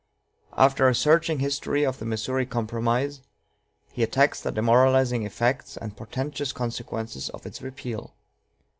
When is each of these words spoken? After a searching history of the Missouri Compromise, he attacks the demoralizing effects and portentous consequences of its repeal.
After 0.57 0.89
a 0.89 0.95
searching 0.95 1.37
history 1.37 1.85
of 1.85 1.99
the 1.99 2.05
Missouri 2.07 2.47
Compromise, 2.47 3.21
he 3.91 4.01
attacks 4.01 4.41
the 4.41 4.51
demoralizing 4.51 5.27
effects 5.27 5.77
and 5.77 5.95
portentous 5.95 6.51
consequences 6.51 7.29
of 7.29 7.45
its 7.45 7.61
repeal. 7.61 8.11